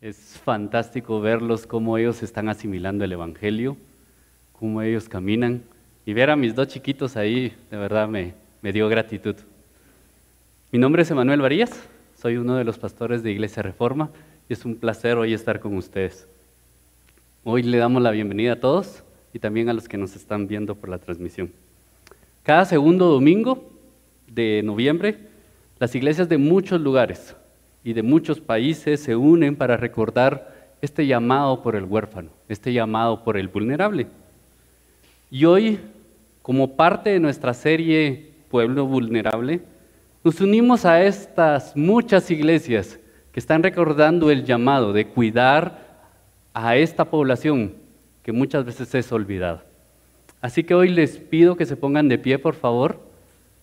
[0.00, 3.76] Es fantástico verlos cómo ellos están asimilando el Evangelio,
[4.52, 5.62] cómo ellos caminan.
[6.06, 9.34] Y ver a mis dos chiquitos ahí, de verdad me, me dio gratitud.
[10.70, 11.72] Mi nombre es Emanuel Varías,
[12.16, 14.10] soy uno de los pastores de Iglesia Reforma
[14.48, 16.28] y es un placer hoy estar con ustedes.
[17.42, 19.02] Hoy le damos la bienvenida a todos
[19.34, 21.50] y también a los que nos están viendo por la transmisión.
[22.44, 23.68] Cada segundo domingo
[24.28, 25.18] de noviembre,
[25.80, 27.34] las iglesias de muchos lugares
[27.84, 33.24] y de muchos países se unen para recordar este llamado por el huérfano, este llamado
[33.24, 34.06] por el vulnerable.
[35.30, 35.78] Y hoy,
[36.42, 39.60] como parte de nuestra serie Pueblo Vulnerable,
[40.24, 42.98] nos unimos a estas muchas iglesias
[43.32, 45.86] que están recordando el llamado de cuidar
[46.54, 47.74] a esta población
[48.22, 49.64] que muchas veces es olvidada.
[50.40, 53.00] Así que hoy les pido que se pongan de pie, por favor.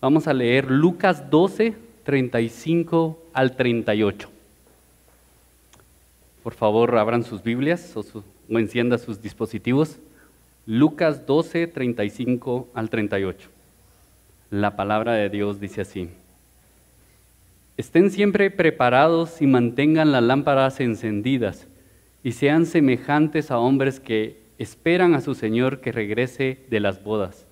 [0.02, 1.74] Vamos a leer Lucas 12,
[2.04, 4.30] 35 al 38.
[6.42, 8.04] Por favor, abran sus Biblias o,
[8.58, 9.98] enciendan sus dispositivos.
[10.66, 13.50] Lucas 12, 35 al 38.
[14.52, 16.10] La palabra de Dios dice así.
[17.78, 21.68] Estén siempre preparados y mantengan las lámparas encendidas
[22.24, 27.46] y sean semejantes a hombres que esperan a su Señor que regrese de las bodas,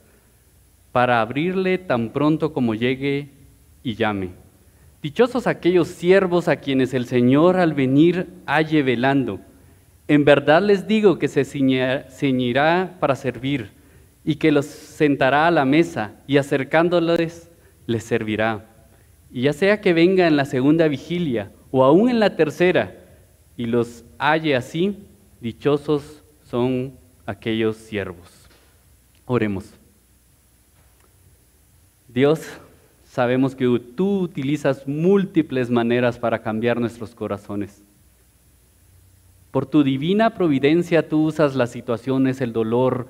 [0.94, 3.28] para abrirle tan pronto como llegue
[3.84, 4.43] y llame.
[5.04, 9.42] Dichosos aquellos siervos a quienes el Señor al venir halle velando.
[10.08, 13.72] En verdad les digo que se ceñirá para servir
[14.24, 17.50] y que los sentará a la mesa y acercándoles
[17.86, 18.66] les servirá.
[19.30, 22.96] Y ya sea que venga en la segunda vigilia o aún en la tercera
[23.58, 24.98] y los halle así,
[25.42, 26.94] dichosos son
[27.26, 28.30] aquellos siervos.
[29.26, 29.66] Oremos.
[32.08, 32.40] Dios,
[33.14, 37.83] sabemos que tú utilizas múltiples maneras para cambiar nuestros corazones.
[39.52, 43.06] Por tu divina providencia tú usas las situaciones, el dolor,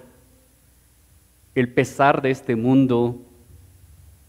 [1.56, 3.22] el pesar de este mundo.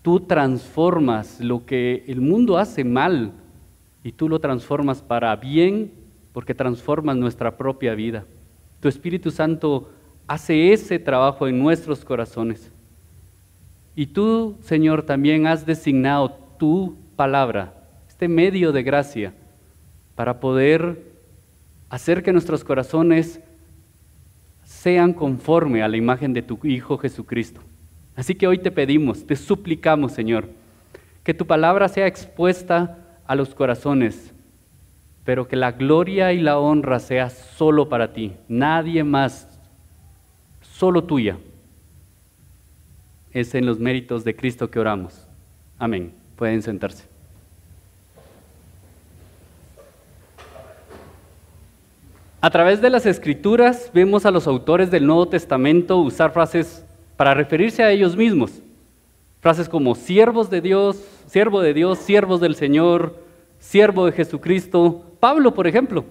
[0.03, 3.33] Tú transformas lo que el mundo hace mal
[4.05, 5.91] y tú lo transformas para bien
[6.33, 8.25] porque transformas nuestra propia vida.
[8.79, 9.91] Tu Espíritu Santo
[10.29, 12.71] hace ese trabajo en nuestros corazones.
[13.97, 17.75] Y tú, Señor, también has designado tu palabra,
[18.09, 19.33] este medio de gracia,
[20.15, 21.03] para poder
[21.91, 23.41] hacer que nuestros corazones
[24.65, 27.61] sean conforme a la imagen de tu Hijo Jesucristo.
[28.17, 30.49] Así que hoy te pedimos, te suplicamos, Señor,
[31.23, 34.33] que tu palabra sea expuesta a los corazones,
[35.25, 39.49] pero que la gloria y la honra sea solo para ti, nadie más,
[40.61, 41.39] solo tuya.
[43.35, 45.27] Es en los méritos de Cristo que oramos.
[45.79, 46.13] Amén.
[46.37, 47.05] Pueden sentarse.
[52.41, 56.85] A través de las escrituras vemos a los autores del Nuevo Testamento usar frases
[57.17, 58.53] para referirse a ellos mismos.
[59.41, 63.19] Frases como siervos de Dios, siervo de Dios, siervos del Señor,
[63.59, 65.05] siervo de Jesucristo.
[65.21, 66.05] Pablo, por ejemplo,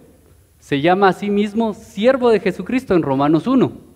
[0.60, 3.93] se llama a sí mismo siervo de Jesucristo en Romanos 1.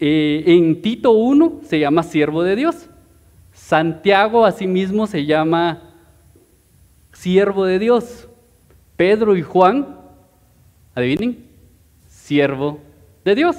[0.00, 2.88] Eh, en Tito 1 se llama siervo de Dios.
[3.52, 5.82] Santiago a sí mismo se llama
[7.12, 8.28] siervo de Dios.
[8.96, 9.96] Pedro y Juan
[10.94, 11.44] adivinen,
[12.08, 12.78] siervo
[13.24, 13.56] de Dios.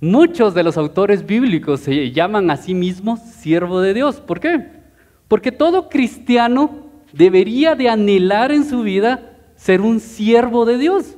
[0.00, 4.16] Muchos de los autores bíblicos se llaman a sí mismos siervo de Dios.
[4.16, 4.68] ¿Por qué?
[5.28, 11.16] Porque todo cristiano debería de anhelar en su vida ser un siervo de Dios.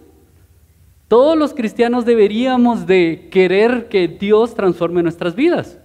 [1.08, 5.78] Todos los cristianos deberíamos de querer que Dios transforme nuestras vidas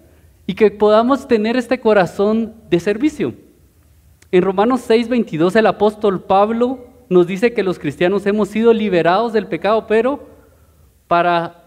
[0.48, 3.36] y que podamos tener este corazón de servicio.
[4.32, 9.46] En Romanos 6:22 el apóstol Pablo nos dice que los cristianos hemos sido liberados del
[9.46, 10.28] pecado, pero
[11.08, 11.66] para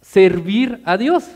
[0.00, 1.28] servir a Dios.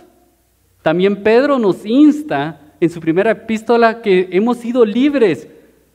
[0.82, 5.46] También Pedro nos insta en su primera epístola que hemos sido libres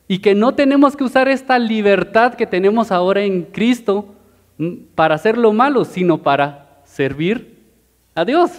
[0.08, 4.14] y que no tenemos que usar esta libertad que tenemos ahora en Cristo
[4.96, 7.58] para hacer lo malo, sino para servir
[8.16, 8.52] a Dios.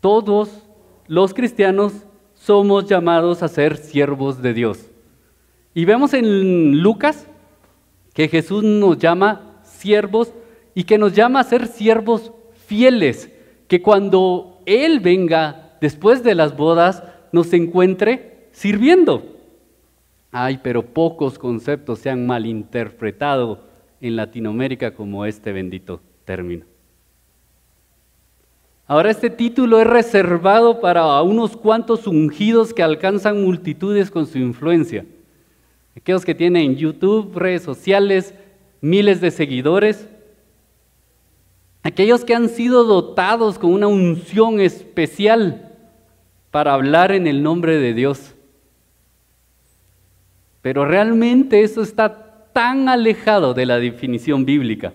[0.00, 0.50] Todos
[1.06, 1.92] los cristianos
[2.34, 4.86] somos llamados a ser siervos de Dios.
[5.74, 7.26] Y vemos en Lucas
[8.14, 10.32] que Jesús nos llama siervos
[10.74, 12.32] y que nos llama a ser siervos
[12.66, 13.30] fieles,
[13.68, 17.02] que cuando Él venga después de las bodas
[17.32, 19.24] nos encuentre sirviendo.
[20.32, 23.69] Ay, pero pocos conceptos se han malinterpretado
[24.00, 26.64] en Latinoamérica como este bendito término.
[28.86, 35.06] Ahora este título es reservado para unos cuantos ungidos que alcanzan multitudes con su influencia.
[35.96, 38.34] aquellos que tienen YouTube, redes sociales,
[38.80, 40.08] miles de seguidores,
[41.82, 45.72] aquellos que han sido dotados con una unción especial
[46.50, 48.34] para hablar en el nombre de Dios.
[50.62, 54.92] Pero realmente eso está tan alejado de la definición bíblica.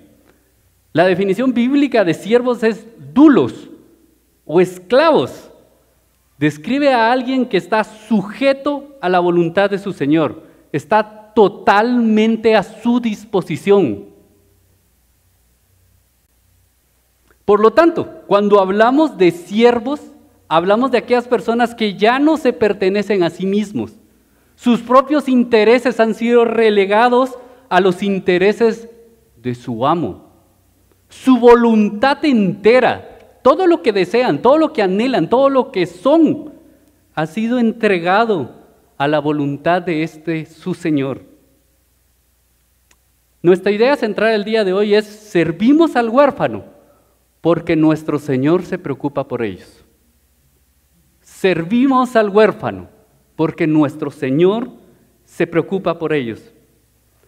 [0.94, 3.70] La definición bíblica de siervos es dulos
[4.46, 5.52] o esclavos.
[6.38, 12.64] Describe a alguien que está sujeto a la voluntad de su Señor, está totalmente a
[12.64, 14.06] su disposición.
[17.46, 20.02] Por lo tanto, cuando hablamos de siervos,
[20.48, 23.94] hablamos de aquellas personas que ya no se pertenecen a sí mismos.
[24.56, 27.38] Sus propios intereses han sido relegados
[27.76, 28.88] a los intereses
[29.36, 30.32] de su amo.
[31.10, 36.54] Su voluntad entera todo lo que desean, todo lo que anhelan, todo lo que son,
[37.14, 38.56] ha sido entregado
[38.98, 41.24] a la voluntad de este su Señor.
[43.42, 46.64] Nuestra idea central el día de hoy es servimos al huérfano
[47.42, 49.84] porque nuestro Señor se preocupa por ellos.
[51.20, 52.88] Servimos al huérfano
[53.36, 54.70] porque nuestro Señor
[55.26, 56.55] se preocupa por ellos.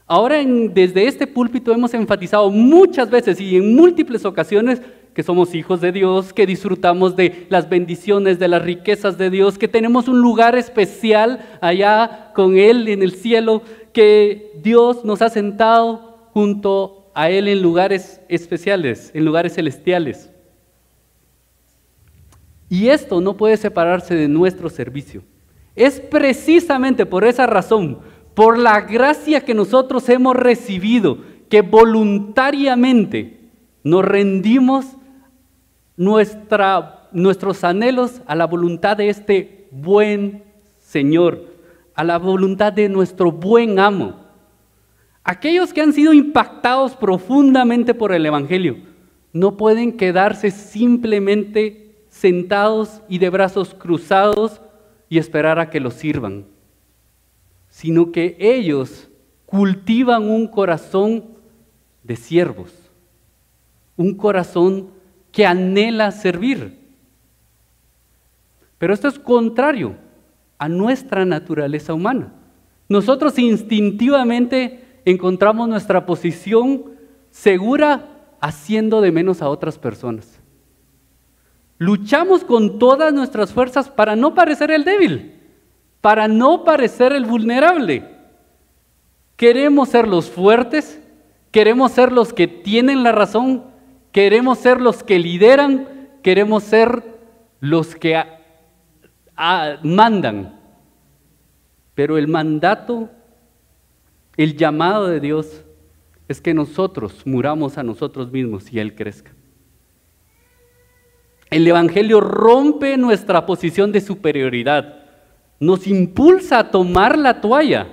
[0.10, 4.82] Ahora desde este púlpito hemos enfatizado muchas veces y en múltiples ocasiones
[5.14, 9.58] que somos hijos de Dios, que disfrutamos de las bendiciones, de las riquezas de Dios,
[9.58, 15.30] que tenemos un lugar especial allá con Él en el cielo, que Dios nos ha
[15.30, 20.30] sentado junto a Él en lugares especiales, en lugares celestiales.
[22.70, 25.24] Y esto no puede separarse de nuestro servicio.
[25.76, 28.00] Es precisamente por esa razón,
[28.38, 31.18] por la gracia que nosotros hemos recibido,
[31.50, 33.50] que voluntariamente
[33.84, 34.86] nos rendimos
[35.96, 40.44] nuestros anhelos a la voluntad de este buen
[40.78, 41.48] Señor,
[41.96, 44.18] a la voluntad de nuestro buen amo.
[45.24, 48.78] Aquellos que han sido impactados profundamente por el Evangelio
[49.34, 54.62] no pueden quedarse simplemente sentados y de brazos cruzados
[55.10, 56.46] y esperar a que los sirvan,
[57.78, 59.08] sino que ellos
[59.46, 61.26] cultivan un corazón
[62.02, 62.74] de siervos,
[63.96, 64.88] un corazón
[65.32, 66.76] que anhela servir.
[68.80, 69.96] Pero esto es contrario
[70.58, 72.34] a nuestra naturaleza humana.
[72.90, 76.96] Nosotros instintivamente encontramos nuestra posición
[77.30, 78.08] segura
[78.42, 80.40] haciendo de menos a otras personas.
[81.78, 85.37] Luchamos con todas nuestras fuerzas para no parecer el débil,
[86.02, 88.04] para no parecer el vulnerable.
[89.36, 91.02] Queremos ser los fuertes,
[91.52, 93.64] queremos ser los que tienen la razón,
[94.18, 97.04] Queremos ser los que lideran, queremos ser
[97.60, 98.20] los que
[99.84, 100.60] mandan.
[101.94, 103.12] Pero el mandato,
[104.36, 105.64] el llamado de Dios
[106.28, 109.36] es que nosotros muramos a nosotros mismos y Él crezca.
[111.52, 115.07] El Evangelio rompe nuestra posición de superioridad,
[115.60, 117.88] nos impulsa a tomar la toalla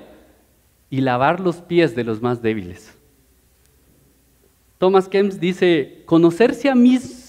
[0.91, 2.97] y lavar los pies de los más débiles.
[4.79, 6.71] Thomas Kempis dice, conocerse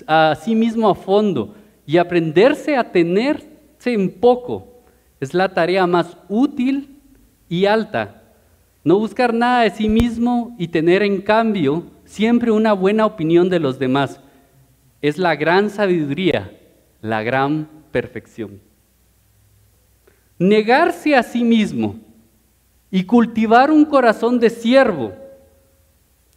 [0.08, 1.56] a, sí mismo a fondo
[1.86, 3.48] y aprenderse a tenerse
[3.86, 4.84] en poco
[5.20, 7.00] es la tarea más útil
[7.48, 8.24] y alta.
[8.84, 13.59] No buscar nada de sí mismo y tener en cambio siempre una buena opinión de
[13.59, 14.19] los demás
[15.02, 16.52] es la gran sabiduría,
[17.02, 18.59] la gran perfección.
[20.37, 21.95] Negarse a sí mismo
[22.92, 25.13] y cultivar un corazón de siervo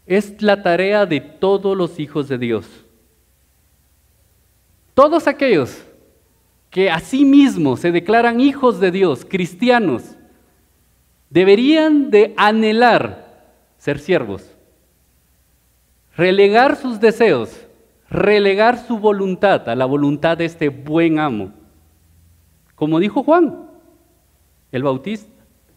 [0.06, 2.66] es la tarea de todos los hijos de Dios.
[4.94, 5.84] Todos aquellos
[6.70, 10.16] que a sí mismos se declaran hijos de Dios, cristianos,
[11.30, 13.44] deberían de anhelar
[13.78, 14.44] ser siervos,
[16.16, 17.50] relegar sus deseos,
[18.10, 21.52] relegar su voluntad a la voluntad de este buen amo.
[22.74, 23.67] Como dijo Juan,
[24.72, 25.30] el Bautista,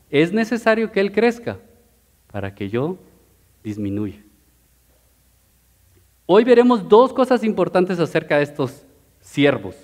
[0.10, 1.60] es necesario que Él crezca
[2.32, 2.98] para que yo
[3.64, 4.24] disminuye.
[6.26, 8.86] Hoy veremos dos cosas importantes acerca de estos
[9.20, 9.76] siervos.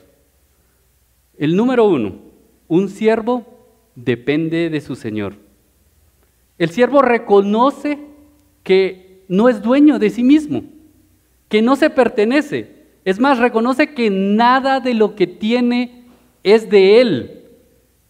[1.38, 2.16] El número uno,
[2.68, 3.46] un siervo
[3.96, 5.36] depende de su Señor.
[6.58, 8.00] El siervo reconoce
[8.64, 10.64] que no es dueño de sí mismo,
[11.50, 12.86] que no se pertenece.
[13.06, 16.04] Es más, reconoce que nada de lo que tiene
[16.44, 17.47] es de él,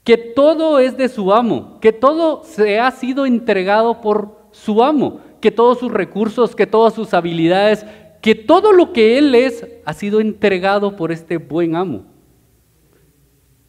[0.07, 5.19] que todo es de su amo, que todo se ha sido entregado por su amo
[5.41, 7.85] que todos sus recursos, que todas sus habilidades,
[8.21, 12.05] que todo lo que Él es ha sido entregado por este buen amo.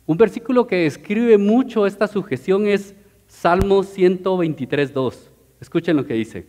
[0.06, 2.94] Un versículo que describe mucho esta sujeción es
[3.26, 5.30] Salmo 123, 2.
[5.60, 6.46] Escuchen lo que dice.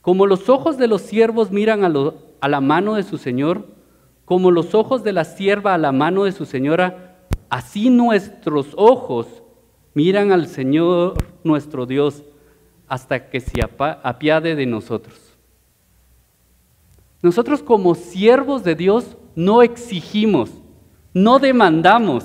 [0.00, 1.92] Como los ojos de los siervos miran a,
[2.40, 3.66] a la mano de su Señor,
[4.24, 7.07] como los ojos de la sierva a la mano de su señora,
[7.48, 9.26] así nuestros ojos
[9.94, 11.14] miran al Señor
[11.44, 12.22] nuestro Dios
[12.88, 15.18] hasta que se apiade de nosotros.
[17.20, 20.50] Nosotros como siervos de Dios no exigimos,
[21.12, 22.24] no demandamos,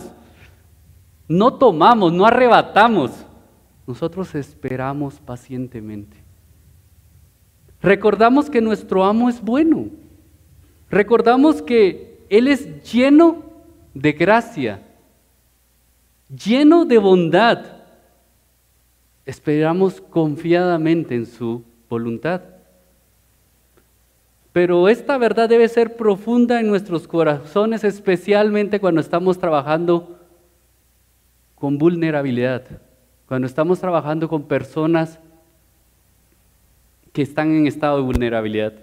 [1.27, 3.11] no tomamos, no arrebatamos.
[3.87, 6.17] Nosotros esperamos pacientemente.
[7.81, 9.87] Recordamos que nuestro amo es bueno.
[10.89, 13.43] Recordamos que Él es lleno
[13.93, 14.81] de gracia,
[16.33, 17.65] lleno de bondad.
[19.25, 22.41] Esperamos confiadamente en su voluntad.
[24.51, 30.19] Pero esta verdad debe ser profunda en nuestros corazones, especialmente cuando estamos trabajando
[31.55, 32.63] con vulnerabilidad,
[33.27, 35.17] cuando estamos trabajando con personas
[37.11, 38.73] que están en estado de vulnerabilidad.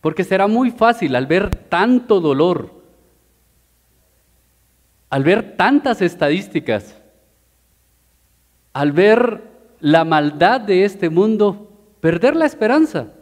[0.00, 2.81] Porque será muy fácil al ver tanto dolor,
[5.12, 6.96] al ver tantas estadísticas,
[8.72, 9.44] al ver
[9.78, 11.68] la maldad de este mundo,
[12.00, 13.12] perder la esperanza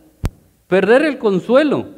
[0.70, 1.88] perder el consuelo,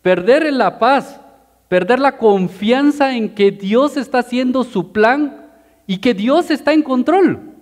[0.00, 1.20] perder la paz,
[1.68, 5.46] perder la confianza en que Dios está haciendo su plan
[5.86, 7.52] y que Dios está en control.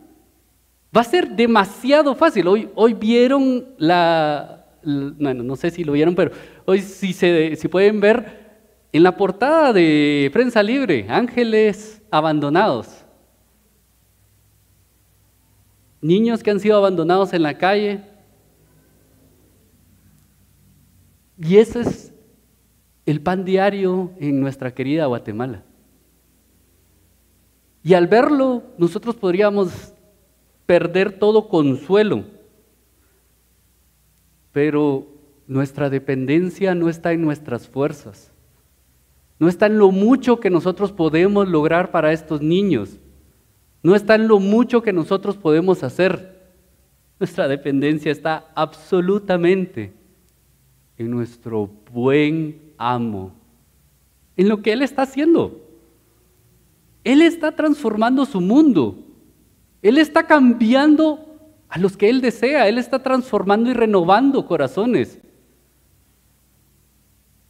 [0.97, 2.47] Va a ser demasiado fácil.
[2.47, 6.31] Hoy, hoy vieron la, bueno, no sé si lo vieron, pero
[6.65, 8.42] hoy si, se, si pueden ver
[8.93, 13.05] en la portada de Prensa Libre, ángeles abandonados.
[16.01, 18.03] Niños que han sido abandonados en la calle,
[21.43, 22.13] Y ese es
[23.05, 25.65] el pan diario en nuestra querida Guatemala.
[27.83, 29.93] Y al verlo, nosotros podríamos
[30.67, 32.25] perder todo consuelo.
[34.53, 35.09] Pero
[35.49, 38.32] nuestra dependencia no está en nuestras fuerzas.
[39.43, 43.01] No está en lo mucho que nosotros podemos lograr para estos niños.
[43.83, 46.55] No está en lo mucho que nosotros podemos hacer.
[47.19, 49.93] Nuestra dependencia está absolutamente
[50.97, 53.33] en nuestro buen amo,
[54.37, 55.61] en lo que Él está haciendo.
[57.03, 58.97] Él está transformando su mundo.
[59.83, 61.19] Él está cambiando
[61.69, 62.69] a los que Él desea.
[62.69, 65.19] Él está transformando y renovando corazones.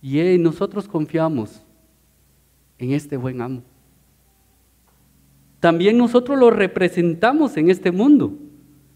[0.01, 1.61] Y nosotros confiamos
[2.83, 3.63] en este buen amo.
[5.61, 8.33] También nosotros lo representamos en este mundo.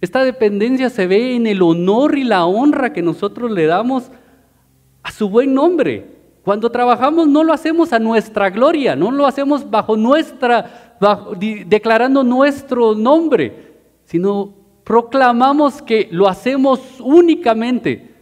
[0.00, 4.10] Esta dependencia se ve en el honor y la honra que nosotros le damos
[5.02, 6.16] a su buen nombre.
[6.42, 10.96] Cuando trabajamos no lo hacemos a nuestra gloria, no lo hacemos bajo nuestra,
[11.66, 13.74] declarando nuestro nombre,
[14.04, 14.52] sino
[14.84, 18.16] proclamamos que lo hacemos únicamente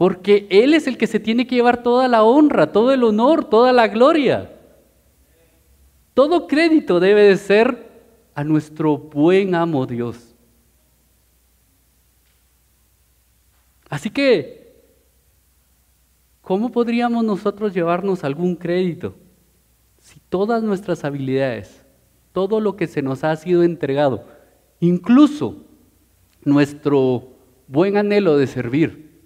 [0.00, 3.44] porque Él es el que se tiene que llevar toda la honra, todo el honor,
[3.44, 4.50] toda la gloria.
[6.20, 7.88] Todo crédito debe de ser
[8.34, 10.34] a nuestro buen amo Dios.
[13.88, 14.60] Así que
[16.42, 19.14] ¿Cómo podríamos nosotros llevarnos algún crédito
[19.98, 21.86] si todas nuestras habilidades,
[22.34, 24.26] todo lo que se nos ha sido entregado,
[24.78, 25.64] incluso
[26.44, 27.28] nuestro
[27.66, 29.22] buen anhelo de servir,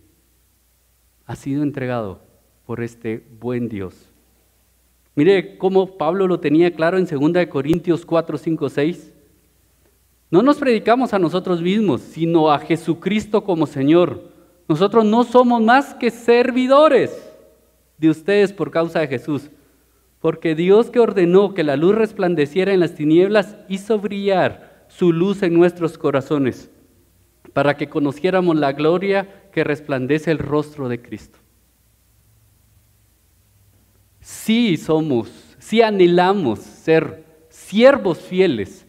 [1.27, 2.21] ha sido entregado
[2.65, 4.14] por este buen Dios?
[5.15, 9.13] Mire cómo Pablo lo tenía claro en 2 Corintios 4, 5, 6.
[10.31, 14.35] No nos predicamos a nosotros mismos, sino a Jesucristo como Señor
[14.69, 17.31] nosotros no somos más que servidores
[17.99, 19.51] de ustedes por causa de Jesús.
[20.21, 25.43] Porque Dios que ordenó que la luz resplandeciera en las tinieblas hizo brillar su luz
[25.43, 26.71] en nuestros corazones
[27.53, 31.39] para que conociéramos la gloria que resplandece el rostro de Cristo.
[34.25, 38.87] Si somos, si anhelamos ser siervos fieles,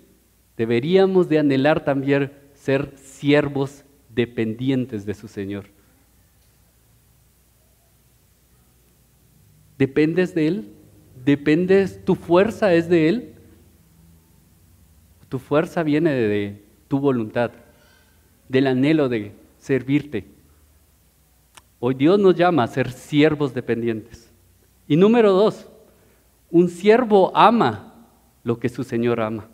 [0.56, 5.65] deberíamos de anhelar también ser siervos dependientes de su Señor.
[9.77, 10.70] ¿Dependes de Él?
[11.25, 13.34] ¿Dependes, tu fuerza es de Él?
[15.27, 17.51] Tu fuerza viene de, tu voluntad,
[18.48, 20.24] del anhelo de servirte.
[21.82, 24.25] Hoy Dios nos llama a ser siervos dependientes.
[24.88, 25.68] Y número dos,
[26.51, 27.94] un siervo ama
[28.44, 29.48] lo que su Señor ama.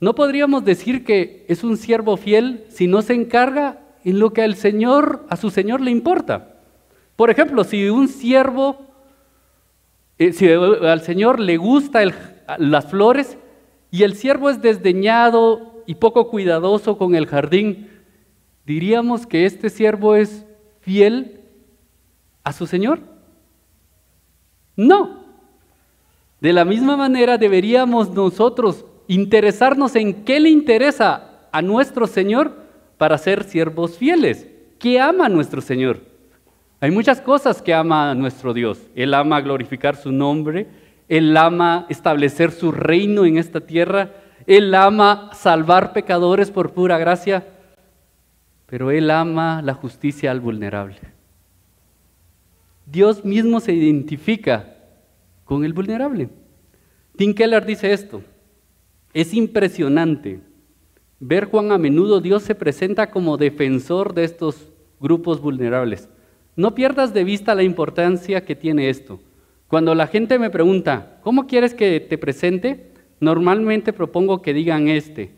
[0.00, 4.42] No podríamos decir que es un siervo fiel si no se encarga en lo que
[4.42, 6.56] al Señor, a su Señor le importa.
[7.16, 8.86] Por ejemplo, si un siervo,
[10.18, 12.12] eh, si al Señor le gustan
[12.58, 13.38] las flores
[13.90, 17.88] y el siervo es desdeñado y poco cuidadoso con el jardín,
[18.66, 20.44] diríamos que este siervo es
[20.80, 21.40] fiel
[22.42, 23.13] a su Señor.
[24.76, 25.24] No.
[26.40, 32.52] De la misma manera deberíamos nosotros interesarnos en qué le interesa a nuestro Señor
[32.98, 34.48] para ser siervos fieles.
[34.78, 36.00] ¿Qué ama nuestro Señor?
[36.80, 38.78] Hay muchas cosas que ama nuestro Dios.
[38.94, 40.66] Él ama glorificar su nombre,
[41.08, 44.10] Él ama establecer su reino en esta tierra,
[44.46, 47.46] Él ama salvar pecadores por pura gracia,
[48.66, 51.13] pero Él ama la justicia al vulnerable.
[52.86, 54.76] Dios mismo se identifica
[55.44, 56.28] con el vulnerable.
[57.16, 58.22] Tim Keller dice esto,
[59.12, 60.40] es impresionante
[61.20, 66.08] ver cuán a menudo Dios se presenta como defensor de estos grupos vulnerables.
[66.56, 69.20] No pierdas de vista la importancia que tiene esto.
[69.68, 72.92] Cuando la gente me pregunta, ¿cómo quieres que te presente?
[73.20, 75.32] Normalmente propongo que digan este.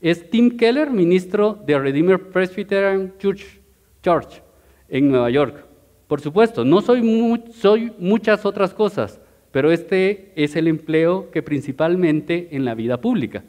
[0.00, 3.60] Es Tim Keller, ministro de Redeemer Presbyterian Church,
[4.02, 4.42] Church
[4.88, 5.71] en Nueva York.
[6.12, 9.18] Por supuesto, no soy, soy muchas otras cosas,
[9.50, 13.44] pero este es el empleo que principalmente en la vida pública.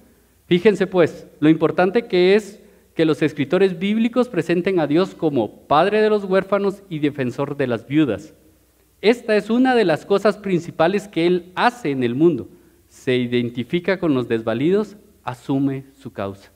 [0.45, 2.61] Fíjense pues, lo importante que es
[2.95, 7.67] que los escritores bíblicos presenten a Dios como Padre de los huérfanos y defensor de
[7.67, 8.33] las viudas.
[9.01, 12.47] Esta es una de las cosas principales que Él hace en el mundo.
[12.87, 16.49] Se identifica con los desvalidos, asume su causa.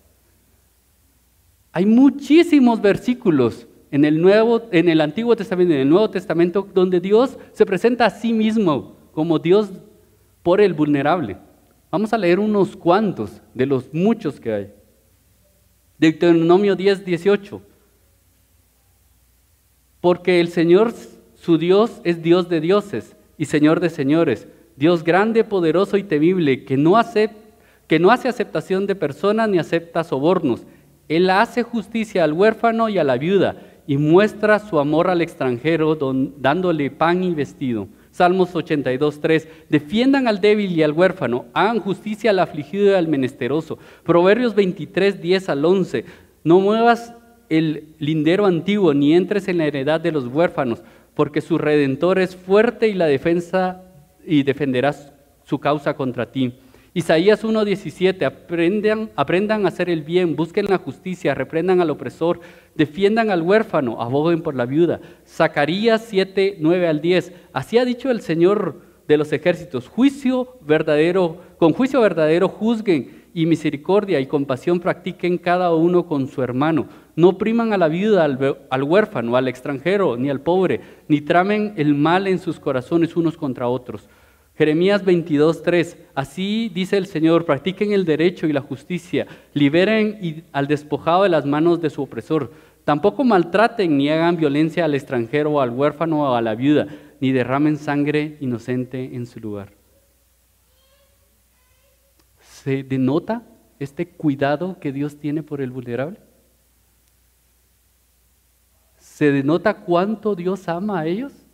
[1.73, 6.67] Hay muchísimos versículos en el, Nuevo, en el Antiguo Testamento y en el Nuevo Testamento
[6.73, 9.69] donde Dios se presenta a sí mismo como Dios
[10.43, 11.37] por el vulnerable.
[11.89, 14.73] Vamos a leer unos cuantos de los muchos que hay.
[15.97, 17.61] Deuteronomio 10, 18.
[20.01, 20.93] Porque el Señor,
[21.35, 26.65] su Dios, es Dios de dioses y Señor de señores, Dios grande, poderoso y temible,
[26.65, 26.99] que no,
[27.87, 30.63] que no hace aceptación de personas ni acepta sobornos.
[31.07, 33.55] Él hace justicia al huérfano y a la viuda
[33.87, 35.97] y muestra su amor al extranjero
[36.37, 37.87] dándole pan y vestido.
[38.11, 39.47] Salmos 82, 3.
[39.69, 43.79] Defiendan al débil y al huérfano, hagan justicia al afligido y al menesteroso.
[44.03, 46.05] Proverbios 23, 10 al 11.
[46.43, 47.13] No muevas
[47.49, 50.83] el lindero antiguo, ni entres en la heredad de los huérfanos,
[51.15, 53.83] porque su redentor es fuerte y la defensa
[54.25, 55.13] y defenderás
[55.45, 56.53] su causa contra ti.
[56.97, 62.39] Isaías 1:17, aprendan, aprendan a hacer el bien, busquen la justicia, reprendan al opresor,
[62.73, 64.99] defiendan al huérfano, aboguen por la viuda.
[65.23, 71.37] Zacarías 7, 9 al 10, así ha dicho el Señor de los ejércitos, juicio verdadero,
[71.59, 76.87] con juicio verdadero juzguen y misericordia y compasión practiquen cada uno con su hermano.
[77.15, 81.93] No opriman a la viuda, al huérfano, al extranjero, ni al pobre, ni tramen el
[81.93, 84.09] mal en sus corazones unos contra otros
[84.57, 91.23] Jeremías 22.3, así dice el Señor, practiquen el derecho y la justicia, liberen al despojado
[91.23, 92.51] de las manos de su opresor,
[92.83, 96.87] tampoco maltraten ni hagan violencia al extranjero, al huérfano o a la viuda,
[97.19, 99.73] ni derramen sangre inocente en su lugar.
[102.39, 103.43] ¿Se denota
[103.77, 106.17] este cuidado que Dios tiene por el vulnerable?
[108.97, 111.46] ¿Se denota cuánto Dios ama a ellos?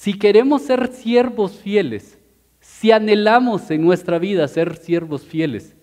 [0.00, 2.18] Si queremos ser siervos fieles,
[2.58, 5.76] si anhelamos en nuestra vida ser siervos fieles,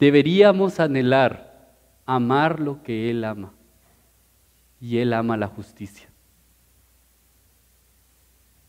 [0.00, 1.72] deberíamos anhelar
[2.04, 3.52] amar lo que Él ama.
[4.80, 6.08] Y Él ama la justicia.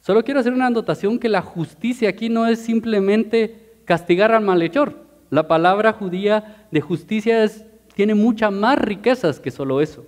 [0.01, 5.03] Solo quiero hacer una anotación que la justicia aquí no es simplemente castigar al malhechor.
[5.31, 7.49] La palabra judía de justicia
[7.95, 10.05] tiene muchas más riquezas que solo eso.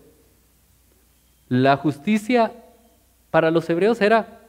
[1.50, 2.62] La justicia
[3.36, 4.40] para los hebreos era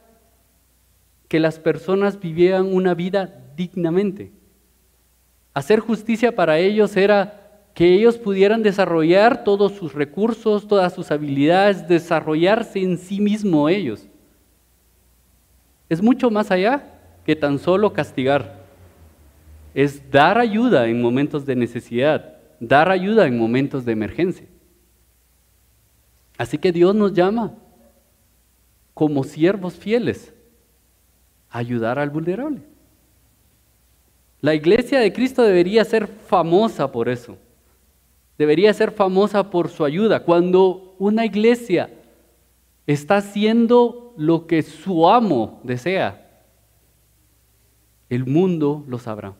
[1.27, 4.31] que las personas vivieran una vida dignamente.
[5.53, 11.85] Hacer justicia para ellos era que ellos pudieran desarrollar todos sus recursos, todas sus habilidades,
[11.89, 14.07] desarrollarse en sí mismo ellos.
[15.89, 16.85] Es mucho más allá
[17.25, 18.63] que tan solo castigar.
[19.73, 24.47] Es dar ayuda en momentos de necesidad, dar ayuda en momentos de emergencia.
[26.37, 27.53] Así que Dios nos llama
[28.97, 30.33] como siervos fieles,
[31.51, 32.63] ayudar al vulnerable.
[34.41, 37.37] La iglesia de Cristo debería ser famosa por eso.
[38.39, 40.23] Debería ser famosa por su ayuda.
[40.23, 41.93] Cuando una iglesia
[42.87, 46.43] está haciendo lo que su amo desea,
[48.09, 49.35] el mundo lo sabrá,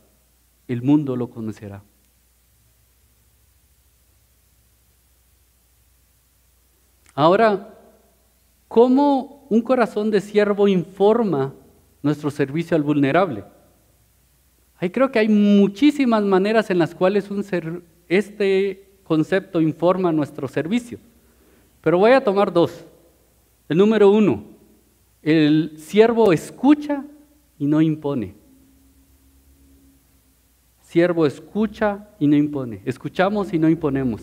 [0.67, 1.81] el mundo lo conocerá.
[7.15, 7.73] Ahora,
[8.67, 11.53] ¿cómo un corazón de siervo informa
[12.01, 13.43] nuestro servicio al vulnerable.
[14.77, 17.29] Ahí creo que hay muchísimas maneras en las cuales
[18.07, 20.99] este concepto informa nuestro servicio.
[21.81, 22.85] Pero voy a tomar dos.
[23.67, 24.43] El número uno,
[25.21, 27.03] el siervo escucha
[27.57, 28.35] y no impone.
[30.83, 32.81] Siervo escucha y no impone.
[32.85, 34.21] Escuchamos y no imponemos.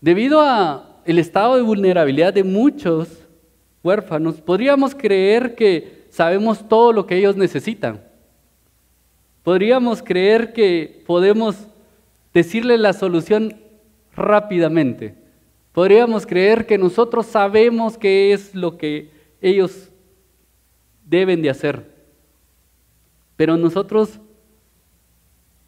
[0.00, 3.08] Debido a el estado de vulnerabilidad de muchos
[3.82, 8.00] huérfanos, podríamos creer que sabemos todo lo que ellos necesitan.
[9.42, 11.66] Podríamos creer que podemos
[12.32, 13.56] decirle la solución
[14.14, 15.14] rápidamente.
[15.72, 19.10] Podríamos creer que nosotros sabemos qué es lo que
[19.40, 19.90] ellos
[21.04, 21.90] deben de hacer.
[23.36, 24.20] Pero nosotros,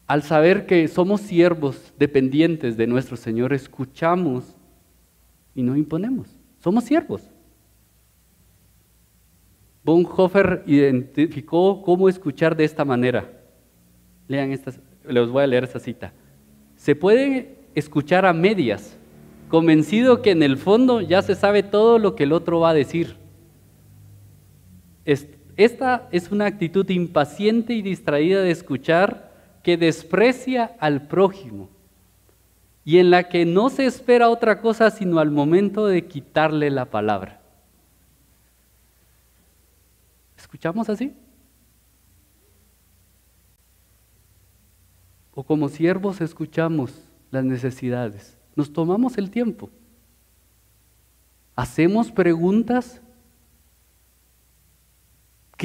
[0.07, 4.54] al saber que somos siervos dependientes de nuestro Señor, escuchamos
[5.55, 6.27] y no imponemos.
[6.59, 7.23] Somos siervos.
[9.83, 13.31] Bonhoeffer identificó cómo escuchar de esta manera.
[14.27, 16.11] Lean estas, les voy a leer esa cita.
[16.75, 18.97] Se puede escuchar a medias,
[19.47, 22.73] convencido que en el fondo ya se sabe todo lo que el otro va a
[22.73, 23.15] decir.
[25.05, 29.31] Esta es una actitud impaciente y distraída de escuchar
[29.63, 31.69] que desprecia al prójimo
[32.85, 36.85] y en la que no se espera otra cosa sino al momento de quitarle la
[36.85, 37.41] palabra.
[40.37, 41.13] ¿Escuchamos así?
[45.35, 46.93] o como siervos escuchamos
[47.29, 49.69] las necesidades, nos tomamos el tiempo,
[51.55, 53.01] hacemos preguntas,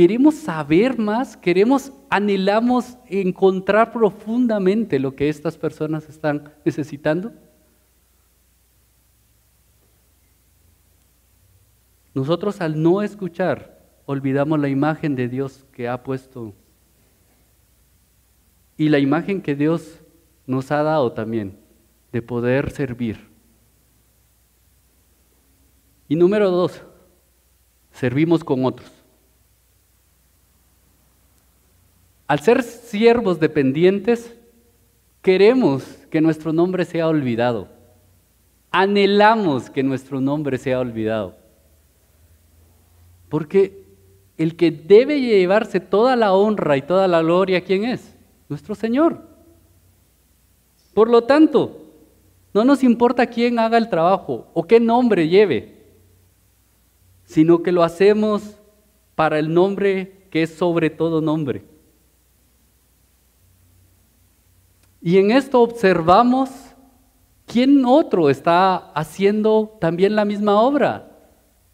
[0.00, 7.34] queremos saber más, queremos, anhelamos encontrar profundamente lo que estas personas están necesitando.
[12.14, 16.54] Nosotros al no escuchar, olvidamos la imagen de Dios que ha puesto
[18.78, 20.00] y la imagen que Dios
[20.46, 21.58] nos ha dado también
[22.10, 23.28] de poder servir.
[26.08, 26.82] Y número dos,
[27.90, 28.99] servimos con otros.
[32.30, 34.32] Al ser siervos dependientes,
[35.20, 37.66] queremos que nuestro nombre sea olvidado.
[38.70, 41.34] Anhelamos que nuestro nombre sea olvidado.
[43.28, 43.84] Porque
[44.38, 48.16] el que debe llevarse toda la honra y toda la gloria, ¿quién es?
[48.48, 49.22] nuestro Señor.
[50.94, 51.84] Por lo tanto,
[52.54, 55.80] no nos importa quién haga el trabajo o qué nombre lleve,
[57.24, 58.56] sino que lo hacemos
[59.16, 61.69] para el nombre que es sobre todo nombre.
[65.00, 66.50] Y en esto observamos
[67.46, 71.06] quién otro está haciendo también la misma obra.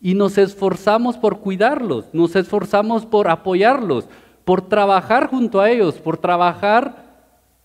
[0.01, 4.09] Y nos esforzamos por cuidarlos, nos esforzamos por apoyarlos,
[4.45, 7.05] por trabajar junto a ellos, por trabajar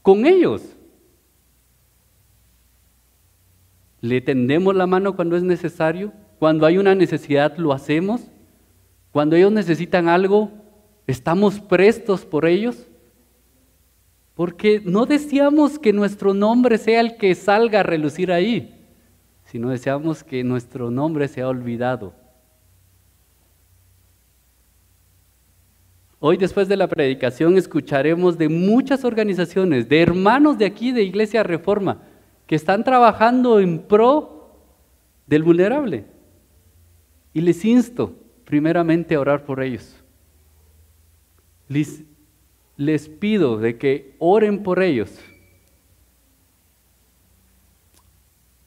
[0.02, 0.63] con ellos.
[4.00, 8.21] Le tendemos la mano cuando es necesario, cuando hay una necesidad lo hacemos,
[9.12, 10.50] cuando ellos necesitan algo,
[11.06, 12.88] estamos prestos por ellos.
[14.41, 18.73] Porque no deseamos que nuestro nombre sea el que salga a relucir ahí,
[19.45, 22.15] sino deseamos que nuestro nombre sea olvidado
[26.17, 31.43] Hoy después de la predicación escucharemos de muchas organizaciones, de hermanos de aquí de Iglesia
[31.43, 32.01] Reforma,
[32.47, 34.58] que están trabajando en pro
[35.27, 36.06] del vulnerable.
[37.32, 40.04] Y les insto primeramente a orar por ellos.
[41.67, 42.06] Les,
[42.81, 45.19] les pido de que oren por ellos.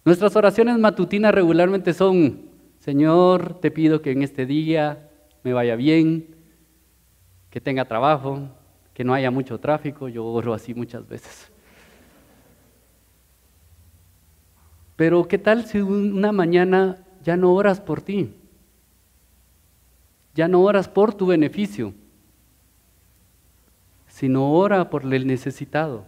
[0.05, 2.43] Nuestras oraciones matutinas regularmente son,
[2.79, 5.11] Señor, te pido que en este día
[5.43, 6.37] me vaya bien,
[7.51, 8.49] que tenga trabajo,
[8.93, 11.51] que no haya mucho tráfico, yo oro así muchas veces.
[14.95, 18.33] Pero ¿qué tal si una mañana ya no oras por ti?
[20.35, 21.95] Ya no oras por tu beneficio,
[24.15, 26.07] sino ora por el necesitado.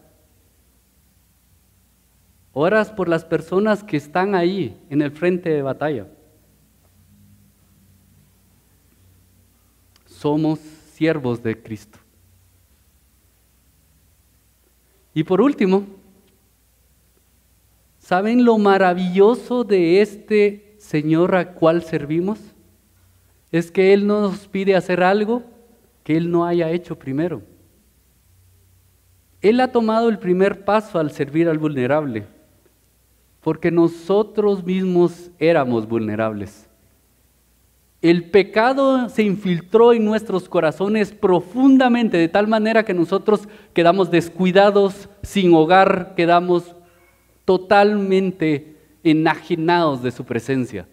[2.53, 6.07] Oras por las personas que están ahí en el frente de batalla.
[10.07, 10.61] Somos
[10.93, 11.99] siervos de Cristo.
[15.13, 15.85] Y por último,
[17.99, 22.39] ¿saben lo maravilloso de este Señor a cual servimos?
[23.51, 25.43] Es que Él nos pide hacer algo
[26.05, 27.56] que Él no haya hecho primero.
[29.43, 32.27] Él ha tomado el primer paso al servir al vulnerable,
[33.41, 36.69] porque nosotros mismos éramos vulnerables.
[38.03, 45.09] El pecado se infiltró en nuestros corazones profundamente, de tal manera que nosotros quedamos descuidados,
[45.23, 46.77] sin hogar, quedamos
[47.45, 50.87] totalmente enajenados de su presencia.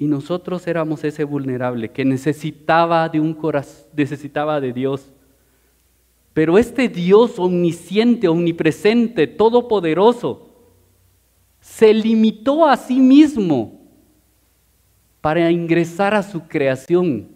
[0.00, 5.12] Y nosotros éramos ese vulnerable que necesitaba de un corazón, necesitaba de Dios.
[6.32, 10.54] Pero este Dios omnisciente, omnipresente, todopoderoso,
[11.60, 13.78] se limitó a sí mismo
[15.20, 17.28] para ingresar a su creación.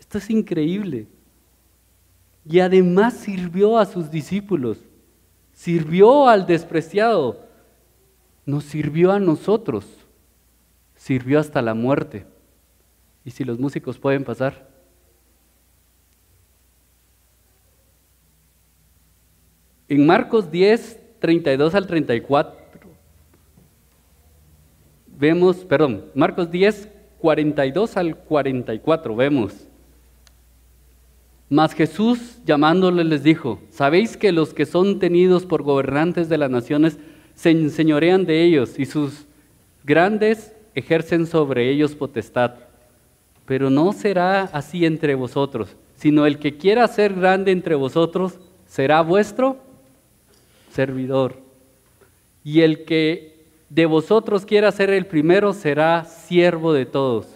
[0.00, 1.06] Esto es increíble.
[2.44, 4.78] Y además sirvió a sus discípulos,
[5.52, 7.46] sirvió al despreciado,
[8.44, 9.95] nos sirvió a nosotros,
[11.06, 12.26] sirvió hasta la muerte.
[13.24, 14.68] Y si los músicos pueden pasar.
[19.88, 22.56] En Marcos 10, 32 al 34,
[25.16, 26.88] vemos, perdón, Marcos 10,
[27.18, 29.52] 42 al 44, vemos.
[31.48, 36.50] Mas Jesús llamándole les dijo, ¿sabéis que los que son tenidos por gobernantes de las
[36.50, 36.98] naciones
[37.36, 39.24] se enseñorean de ellos y sus
[39.84, 42.52] grandes ejercen sobre ellos potestad?
[43.46, 49.00] Pero no será así entre vosotros, sino el que quiera ser grande entre vosotros será
[49.00, 49.56] vuestro
[50.70, 51.36] servidor.
[52.44, 53.36] Y el que
[53.68, 57.26] de vosotros quiera ser el primero será siervo de todos.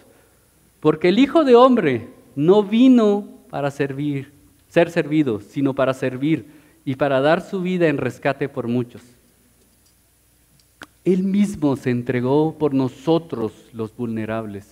[0.79, 4.31] Porque el Hijo de Hombre no vino para servir,
[4.69, 6.45] ser servido, sino para servir
[6.85, 9.01] y para dar su vida en rescate por muchos.
[11.03, 14.67] Él mismo se entregó por nosotros los vulnerables.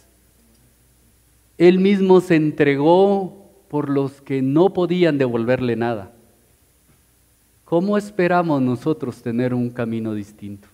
[1.57, 6.11] Él mismo se entregó por los que no podían devolverle nada.
[7.65, 10.67] ¿Cómo esperamos nosotros tener un camino distinto?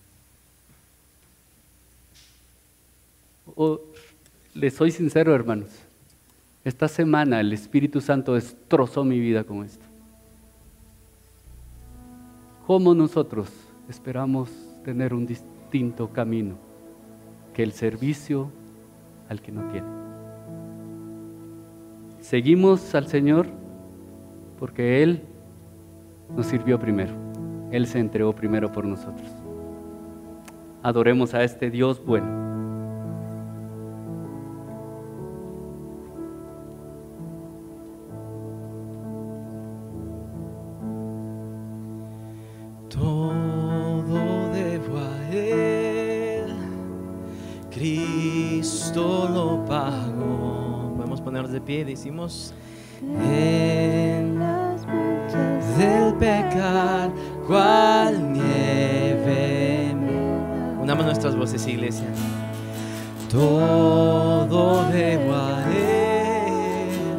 [3.54, 3.80] O,
[4.54, 5.68] les soy sincero, hermanos,
[6.64, 9.84] esta semana el Espíritu Santo destrozó mi vida con esto.
[12.66, 13.48] ¿Cómo nosotros
[13.88, 14.50] esperamos
[14.86, 16.54] tener un distinto camino
[17.52, 18.52] que el servicio
[19.28, 19.88] al que no tiene?
[22.20, 23.48] Seguimos al Señor
[24.60, 25.22] porque Él
[26.36, 27.12] nos sirvió primero.
[27.72, 29.28] Él se entregó primero por nosotros.
[30.84, 32.45] Adoremos a este Dios bueno.
[51.56, 52.52] De pie decimos,
[53.00, 54.38] en
[55.78, 57.10] del pecar,
[57.46, 59.94] cual nieve.
[60.82, 62.08] Unamos nuestras voces, iglesia.
[63.30, 67.16] Todo debo a Él,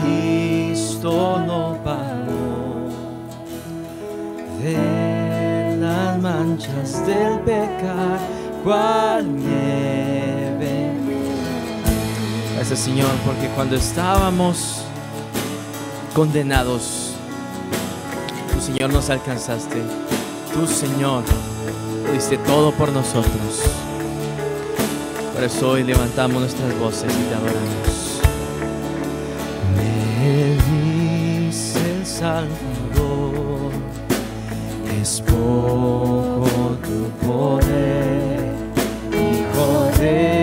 [0.00, 2.88] Cristo no pagó
[4.62, 8.20] de las manchas del pecar,
[8.62, 9.61] cual nieve.
[12.76, 14.82] Señor, porque cuando estábamos
[16.14, 17.12] condenados,
[18.52, 19.82] tu Señor nos alcanzaste.
[20.54, 21.22] Tu Señor
[22.12, 23.62] diste todo por nosotros.
[25.34, 28.20] Por eso hoy levantamos nuestras voces y te adoramos.
[29.76, 33.72] Me dice el Salvador,
[35.00, 38.54] es poco tu poder,
[39.12, 40.41] Hijo de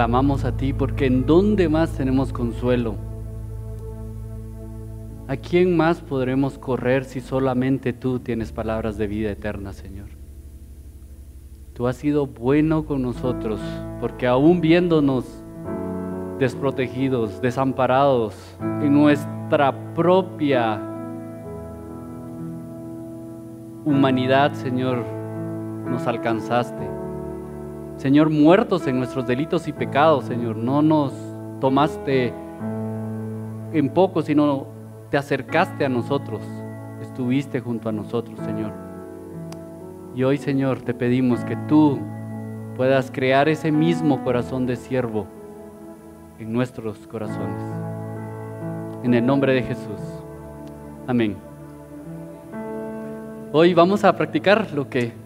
[0.00, 2.94] clamamos a ti porque en dónde más tenemos consuelo.
[5.28, 10.06] ¿A quién más podremos correr si solamente tú tienes palabras de vida eterna, Señor?
[11.74, 13.60] Tú has sido bueno con nosotros
[14.00, 15.26] porque aún viéndonos
[16.38, 20.80] desprotegidos, desamparados en nuestra propia
[23.84, 25.04] humanidad, Señor,
[25.84, 26.99] nos alcanzaste.
[28.00, 31.12] Señor, muertos en nuestros delitos y pecados, Señor, no nos
[31.60, 32.32] tomaste
[33.74, 34.68] en poco, sino
[35.10, 36.40] te acercaste a nosotros,
[37.02, 38.72] estuviste junto a nosotros, Señor.
[40.16, 41.98] Y hoy, Señor, te pedimos que tú
[42.74, 45.26] puedas crear ese mismo corazón de siervo
[46.38, 47.62] en nuestros corazones.
[49.02, 50.00] En el nombre de Jesús.
[51.06, 51.36] Amén.
[53.52, 55.19] Hoy vamos a practicar lo que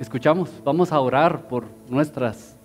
[0.00, 0.50] escuchamos.
[0.64, 2.56] Vamos a orar por nuestras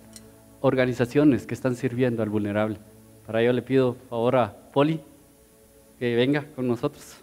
[0.60, 2.76] organizaciones que están sirviendo al vulnerable.
[3.26, 5.00] Para ello le pido favor a Poli
[5.98, 7.16] que venga con nosotros.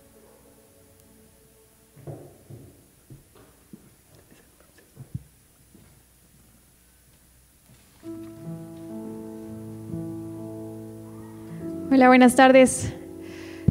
[11.92, 12.94] Hola, buenas tardes.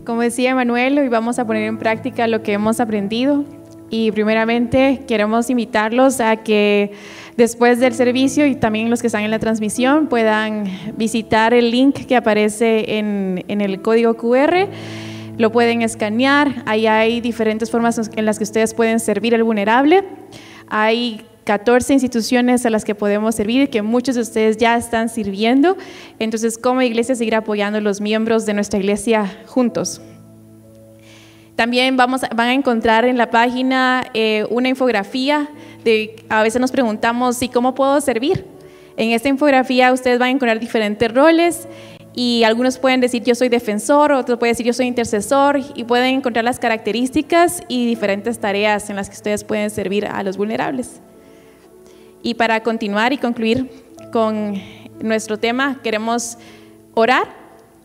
[0.04, 3.44] Como decía Manuel, hoy vamos a poner en práctica lo que hemos aprendido
[3.90, 6.92] y primeramente queremos invitarlos a que
[7.36, 10.64] después del servicio y también los que están en la transmisión puedan
[10.96, 14.68] visitar el link que aparece en, el código QR.
[15.38, 20.04] Lo pueden escanear, ahí hay diferentes formas en las que ustedes pueden servir al vulnerable.
[20.66, 25.78] Hay 14 instituciones a las que podemos servir, que muchos de ustedes ya están sirviendo.
[26.18, 30.02] Entonces, como iglesia, seguir apoyando a los miembros de nuestra iglesia juntos.
[31.58, 35.48] También vamos, van a encontrar en la página eh, una infografía
[35.82, 38.44] de, a veces nos preguntamos, ¿y cómo puedo servir?
[38.96, 41.66] En esta infografía ustedes van a encontrar diferentes roles
[42.14, 46.14] y algunos pueden decir yo soy defensor, otros pueden decir yo soy intercesor y pueden
[46.14, 51.00] encontrar las características y diferentes tareas en las que ustedes pueden servir a los vulnerables.
[52.22, 53.68] Y para continuar y concluir
[54.12, 54.62] con
[55.00, 56.38] nuestro tema, queremos
[56.94, 57.26] orar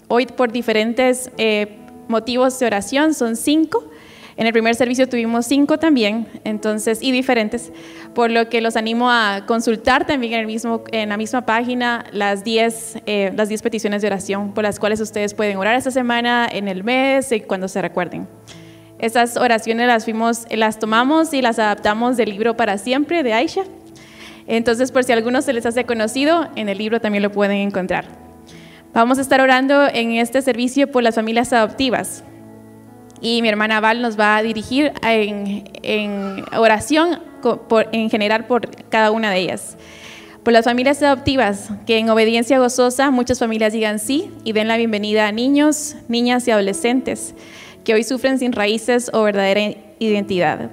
[0.09, 3.83] hoy por diferentes eh, motivos de oración, son cinco.
[4.35, 7.71] En el primer servicio tuvimos cinco también, entonces, y diferentes,
[8.15, 12.05] por lo que los animo a consultar también en, el mismo, en la misma página
[12.11, 15.91] las diez, eh, las diez peticiones de oración por las cuales ustedes pueden orar esta
[15.91, 18.27] semana, en el mes y cuando se recuerden.
[18.97, 23.63] Esas oraciones las, fuimos, las tomamos y las adaptamos del libro Para Siempre de Aisha.
[24.47, 27.57] Entonces, por si a algunos se les hace conocido, en el libro también lo pueden
[27.57, 28.22] encontrar.
[28.93, 32.23] Vamos a estar orando en este servicio por las familias adoptivas.
[33.21, 37.19] Y mi hermana Val nos va a dirigir en, oración
[37.91, 39.77] en general por cada una de ellas.
[40.43, 44.77] Por las familias adoptivas, que en obediencia gozosa muchas familias digan sí y den la
[44.77, 47.33] bienvenida a niños, niñas y adolescentes
[47.83, 50.69] que hoy sufren sin raíces o verdadera identidad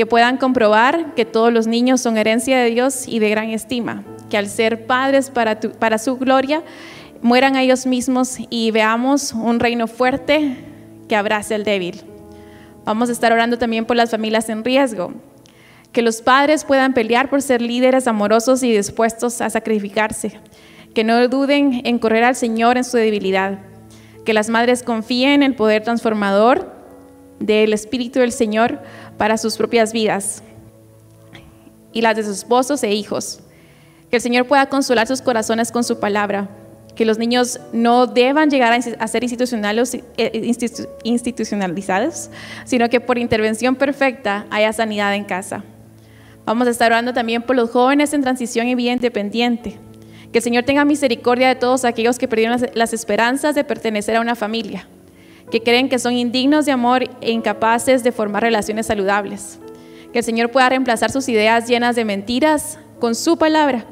[0.00, 4.02] que puedan comprobar que todos los niños son herencia de Dios y de gran estima,
[4.30, 6.62] que al ser padres para, para su gloria,
[7.22, 10.56] mueran ellos mismos y veamos un reino fuerte
[11.08, 12.02] que abrace al débil.
[12.84, 15.12] Vamos a estar orando también por las familias en riesgo,
[15.92, 20.40] que los padres puedan pelear por ser líderes amorosos y dispuestos a sacrificarse,
[20.94, 23.58] que no duden en correr al Señor en su debilidad,
[24.24, 26.72] que las madres confíen en el poder transformador
[27.38, 28.80] del Espíritu del Señor
[29.18, 30.42] para sus propias vidas
[31.92, 33.40] y las de sus esposos e hijos.
[34.10, 36.48] Que el Señor pueda consolar sus corazones con su palabra.
[36.94, 40.52] Que los niños no deban llegar a ser eh,
[41.04, 42.30] institucionalizados,
[42.64, 45.64] sino que por intervención perfecta haya sanidad en casa.
[46.44, 49.78] Vamos a estar orando también por los jóvenes en transición y vida independiente.
[50.32, 54.20] Que el Señor tenga misericordia de todos aquellos que perdieron las esperanzas de pertenecer a
[54.20, 54.86] una familia
[55.50, 59.58] que creen que son indignos de amor e incapaces de formar relaciones saludables.
[60.12, 63.84] Que el Señor pueda reemplazar sus ideas llenas de mentiras con su palabra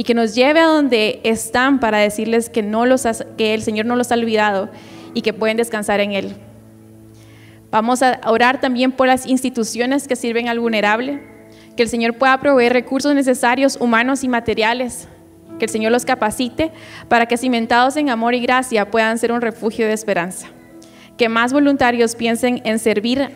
[0.00, 3.84] y que nos lleve a donde están para decirles que, no los que el Señor
[3.84, 4.70] no los ha olvidado
[5.12, 6.36] y que pueden descansar en Él.
[7.70, 11.22] Vamos a orar también por las instituciones que sirven al vulnerable,
[11.76, 15.06] que el Señor pueda proveer recursos necesarios, humanos y materiales,
[15.58, 16.72] que el Señor los capacite
[17.10, 20.48] para que cimentados en amor y gracia puedan ser un refugio de esperanza
[21.20, 23.30] que más voluntarios piensen en servir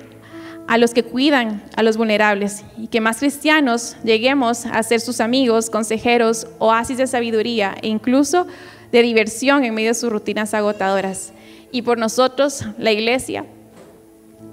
[0.66, 5.20] a los que cuidan a los vulnerables y que más cristianos lleguemos a ser sus
[5.20, 8.46] amigos, consejeros, oasis de sabiduría e incluso
[8.90, 11.32] de diversión en medio de sus rutinas agotadoras.
[11.72, 13.44] Y por nosotros, la iglesia,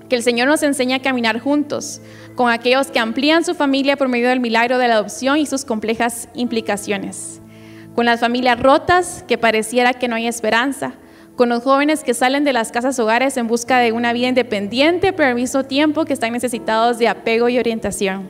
[0.10, 2.02] Que el Señor nos enseñe a caminar juntos
[2.36, 5.64] con aquellos que amplían su familia por medio del milagro de la adopción y sus
[5.64, 7.40] complejas implicaciones.
[7.96, 10.96] Con las familias rotas que pareciera que no hay esperanza.
[11.42, 15.12] Con los jóvenes que salen de las casas hogares en busca de una vida independiente,
[15.12, 18.30] pero al mismo tiempo que están necesitados de apego y orientación.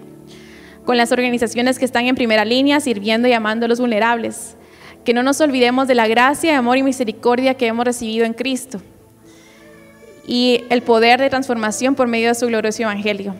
[0.85, 4.55] Con las organizaciones que están en primera línea sirviendo y amando a los vulnerables
[5.03, 8.81] que no nos olvidemos de la gracia, amor y misericordia que hemos recibido en Cristo
[10.25, 13.35] y el poder de transformación por medio de su glorioso evangelio.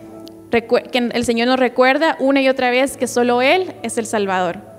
[0.52, 4.71] Que el Señor nos recuerda una y otra vez que solo Él es el Salvador.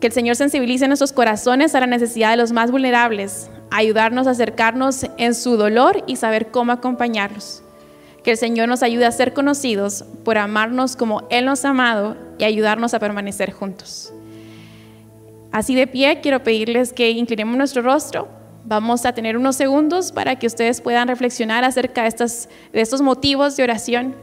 [0.00, 4.30] Que el Señor sensibilice nuestros corazones a la necesidad de los más vulnerables, ayudarnos a
[4.30, 7.62] acercarnos en su dolor y saber cómo acompañarlos.
[8.22, 12.16] Que el Señor nos ayude a ser conocidos por amarnos como Él nos ha amado
[12.38, 14.12] y ayudarnos a permanecer juntos.
[15.52, 18.28] Así de pie, quiero pedirles que inclinemos nuestro rostro.
[18.64, 22.08] Vamos a tener unos segundos para que ustedes puedan reflexionar acerca de,
[22.72, 24.14] estos motivos de oración.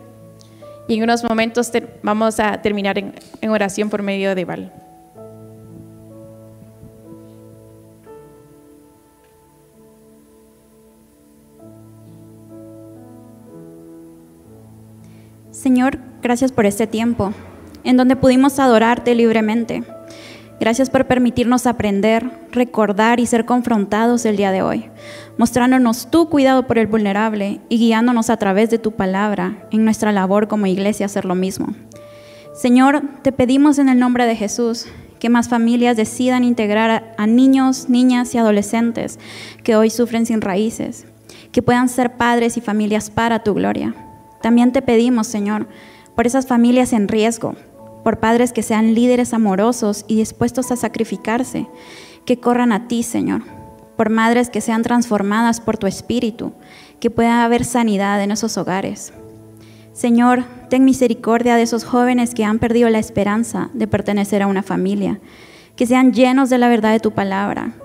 [0.88, 1.72] Y en unos momentos
[2.04, 3.16] vamos a terminar en,
[3.50, 4.72] oración por medio de Val.
[15.64, 17.32] Señor, gracias por este tiempo
[17.86, 19.82] en donde pudimos adorarte libremente.
[20.59, 24.89] Gracias por permitirnos aprender, recordar y ser confrontados el día de hoy,
[25.38, 30.11] mostrándonos tu cuidado por el vulnerable y guiándonos a través de tu palabra en nuestra
[30.11, 31.74] labor como iglesia hacer lo mismo.
[32.53, 34.88] Señor, te pedimos en el nombre de Jesús
[35.18, 39.18] que más familias decidan integrar a, niños, niñas y adolescentes
[39.64, 41.05] que hoy sufren sin raíces,
[41.53, 43.95] que puedan ser padres y familias para tu gloria.
[44.44, 45.70] También te pedimos, Señor,
[46.18, 47.56] por esas familias en riesgo,
[48.04, 51.66] por padres que sean líderes amorosos y dispuestos a sacrificarse,
[52.26, 53.44] que corran a ti, Señor,
[53.96, 56.52] por madres que sean transformadas por tu espíritu,
[57.00, 59.14] que pueda haber sanidad en esos hogares.
[59.94, 64.62] Señor, ten misericordia de esos jóvenes que han perdido la esperanza de pertenecer a una
[64.62, 65.22] familia,
[65.78, 67.76] que sean llenos de la verdad de tu palabra,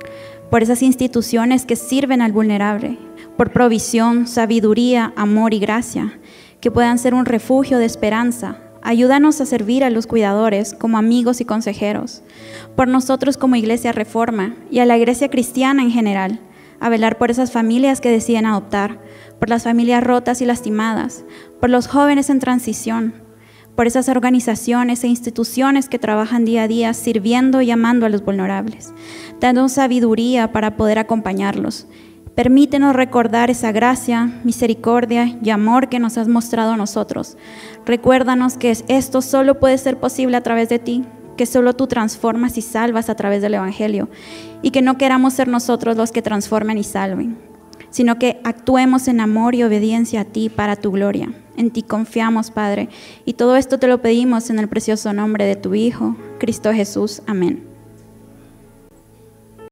[0.50, 2.98] por esas instituciones que sirven al vulnerable,
[3.36, 6.18] por provisión, sabiduría, amor y gracia,
[6.61, 8.59] que puedan ser un refugio de esperanza.
[8.82, 12.22] Ayúdanos a servir a los cuidadores como amigos y consejeros,
[12.76, 16.40] por nosotros como Iglesia Reforma y a la Iglesia cristiana en general,
[16.80, 19.00] a velar por esas familias que deciden adoptar,
[19.38, 21.24] por las familias rotas y lastimadas,
[21.61, 23.14] por los jóvenes en transición,
[23.74, 28.24] por esas organizaciones e instituciones que trabajan día a día sirviendo y amando a los
[28.24, 28.92] vulnerables,
[29.40, 31.86] dando sabiduría para poder acompañarlos
[32.39, 37.36] Permítenos recordar esa gracia, misericordia y amor que nos has mostrado a nosotros.
[37.84, 41.03] Recuérdanos que esto solo puede ser posible a través de ti,
[41.36, 44.09] que solo tú transformas y salvas a través del Evangelio
[44.62, 47.36] y que no queramos ser nosotros los que transformen y salven,
[47.91, 51.32] sino que actuemos en amor y obediencia a ti para tu gloria.
[51.57, 52.89] En ti confiamos, Padre,
[53.24, 57.20] y todo esto te lo pedimos en el precioso nombre de tu Hijo, Cristo Jesús.
[57.26, 57.77] Amén.